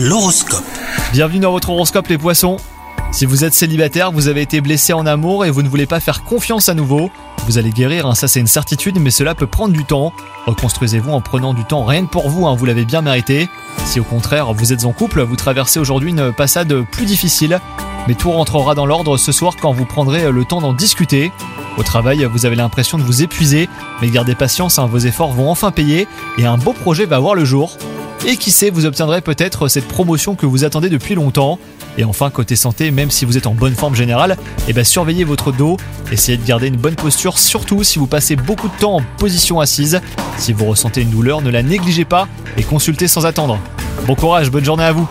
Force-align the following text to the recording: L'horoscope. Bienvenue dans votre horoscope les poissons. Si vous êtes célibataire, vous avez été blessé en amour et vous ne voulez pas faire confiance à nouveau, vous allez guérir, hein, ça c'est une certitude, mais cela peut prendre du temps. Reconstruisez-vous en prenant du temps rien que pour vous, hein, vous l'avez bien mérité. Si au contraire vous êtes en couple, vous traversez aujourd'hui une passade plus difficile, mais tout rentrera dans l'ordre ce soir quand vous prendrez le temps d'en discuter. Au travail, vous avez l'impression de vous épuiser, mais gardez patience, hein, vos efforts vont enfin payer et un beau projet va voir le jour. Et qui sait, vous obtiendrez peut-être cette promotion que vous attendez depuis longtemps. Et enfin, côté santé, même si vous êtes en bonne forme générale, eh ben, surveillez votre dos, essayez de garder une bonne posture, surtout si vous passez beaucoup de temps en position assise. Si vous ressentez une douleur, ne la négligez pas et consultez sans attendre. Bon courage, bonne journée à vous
L'horoscope. 0.00 0.62
Bienvenue 1.10 1.40
dans 1.40 1.50
votre 1.50 1.70
horoscope 1.70 2.06
les 2.06 2.18
poissons. 2.18 2.58
Si 3.10 3.26
vous 3.26 3.42
êtes 3.42 3.52
célibataire, 3.52 4.12
vous 4.12 4.28
avez 4.28 4.42
été 4.42 4.60
blessé 4.60 4.92
en 4.92 5.06
amour 5.06 5.44
et 5.44 5.50
vous 5.50 5.62
ne 5.62 5.68
voulez 5.68 5.86
pas 5.86 5.98
faire 5.98 6.22
confiance 6.22 6.68
à 6.68 6.74
nouveau, 6.74 7.10
vous 7.48 7.58
allez 7.58 7.70
guérir, 7.70 8.06
hein, 8.06 8.14
ça 8.14 8.28
c'est 8.28 8.38
une 8.38 8.46
certitude, 8.46 9.00
mais 9.00 9.10
cela 9.10 9.34
peut 9.34 9.48
prendre 9.48 9.74
du 9.74 9.84
temps. 9.84 10.12
Reconstruisez-vous 10.46 11.10
en 11.10 11.20
prenant 11.20 11.52
du 11.52 11.64
temps 11.64 11.84
rien 11.84 12.06
que 12.06 12.10
pour 12.10 12.30
vous, 12.30 12.46
hein, 12.46 12.54
vous 12.54 12.64
l'avez 12.64 12.84
bien 12.84 13.02
mérité. 13.02 13.48
Si 13.86 13.98
au 13.98 14.04
contraire 14.04 14.52
vous 14.52 14.72
êtes 14.72 14.84
en 14.84 14.92
couple, 14.92 15.20
vous 15.22 15.34
traversez 15.34 15.80
aujourd'hui 15.80 16.10
une 16.10 16.32
passade 16.32 16.72
plus 16.92 17.04
difficile, 17.04 17.58
mais 18.06 18.14
tout 18.14 18.30
rentrera 18.30 18.76
dans 18.76 18.86
l'ordre 18.86 19.16
ce 19.16 19.32
soir 19.32 19.54
quand 19.60 19.72
vous 19.72 19.84
prendrez 19.84 20.30
le 20.30 20.44
temps 20.44 20.60
d'en 20.60 20.74
discuter. 20.74 21.32
Au 21.76 21.82
travail, 21.82 22.24
vous 22.24 22.46
avez 22.46 22.54
l'impression 22.54 22.98
de 22.98 23.02
vous 23.02 23.24
épuiser, 23.24 23.68
mais 24.00 24.10
gardez 24.10 24.36
patience, 24.36 24.78
hein, 24.78 24.86
vos 24.86 24.98
efforts 24.98 25.32
vont 25.32 25.50
enfin 25.50 25.72
payer 25.72 26.06
et 26.38 26.46
un 26.46 26.56
beau 26.56 26.72
projet 26.72 27.04
va 27.04 27.18
voir 27.18 27.34
le 27.34 27.44
jour. 27.44 27.76
Et 28.26 28.36
qui 28.36 28.50
sait, 28.50 28.70
vous 28.70 28.84
obtiendrez 28.84 29.20
peut-être 29.20 29.68
cette 29.68 29.86
promotion 29.86 30.34
que 30.34 30.44
vous 30.44 30.64
attendez 30.64 30.88
depuis 30.88 31.14
longtemps. 31.14 31.58
Et 31.96 32.04
enfin, 32.04 32.30
côté 32.30 32.56
santé, 32.56 32.90
même 32.90 33.10
si 33.10 33.24
vous 33.24 33.36
êtes 33.38 33.46
en 33.46 33.54
bonne 33.54 33.74
forme 33.74 33.94
générale, 33.94 34.36
eh 34.68 34.72
ben, 34.72 34.84
surveillez 34.84 35.24
votre 35.24 35.52
dos, 35.52 35.76
essayez 36.12 36.36
de 36.36 36.44
garder 36.44 36.68
une 36.68 36.76
bonne 36.76 36.94
posture, 36.94 37.38
surtout 37.38 37.82
si 37.82 37.98
vous 37.98 38.06
passez 38.06 38.36
beaucoup 38.36 38.68
de 38.68 38.76
temps 38.78 38.96
en 38.96 39.02
position 39.18 39.60
assise. 39.60 40.00
Si 40.36 40.52
vous 40.52 40.66
ressentez 40.66 41.02
une 41.02 41.10
douleur, 41.10 41.42
ne 41.42 41.50
la 41.50 41.62
négligez 41.62 42.04
pas 42.04 42.28
et 42.56 42.62
consultez 42.62 43.08
sans 43.08 43.26
attendre. 43.26 43.58
Bon 44.06 44.14
courage, 44.14 44.50
bonne 44.50 44.64
journée 44.64 44.84
à 44.84 44.92
vous 44.92 45.08